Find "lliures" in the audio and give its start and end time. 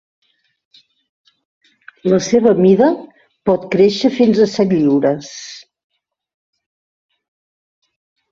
4.79-5.29